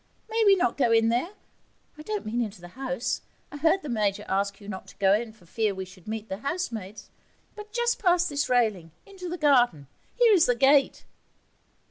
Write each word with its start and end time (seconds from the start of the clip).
May 0.27 0.41
we 0.47 0.55
not 0.55 0.77
go 0.79 0.91
in 0.91 1.09
there 1.09 1.33
I 1.95 2.01
don't 2.01 2.25
mean 2.25 2.41
into 2.41 2.59
the 2.59 2.69
house? 2.69 3.21
I 3.51 3.57
heard 3.57 3.83
the 3.83 3.87
Major 3.87 4.25
ask 4.27 4.59
you 4.59 4.67
not 4.67 4.87
to 4.87 4.97
go 4.97 5.13
in 5.13 5.31
for 5.31 5.45
fear 5.45 5.75
we 5.75 5.85
should 5.85 6.07
meet 6.07 6.27
the 6.27 6.37
housemaids 6.37 7.11
but 7.55 7.71
just 7.71 7.99
past 7.99 8.27
this 8.27 8.49
railing, 8.49 8.89
into 9.05 9.29
the 9.29 9.37
garden? 9.37 9.85
Here 10.17 10.33
is 10.33 10.47
the 10.47 10.55
gate.' 10.55 11.05